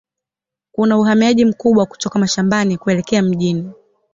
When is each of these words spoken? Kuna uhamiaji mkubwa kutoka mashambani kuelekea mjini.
Kuna 0.71 0.97
uhamiaji 0.97 1.45
mkubwa 1.45 1.85
kutoka 1.85 2.19
mashambani 2.19 2.77
kuelekea 2.77 3.21
mjini. 3.21 3.71